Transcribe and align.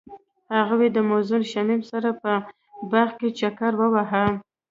هغوی 0.57 0.87
د 0.93 0.97
موزون 1.09 1.41
شمیم 1.51 1.81
سره 1.91 2.09
په 2.21 2.31
باغ 2.91 3.09
کې 3.19 3.29
چکر 3.39 3.71
وواهه. 3.77 4.25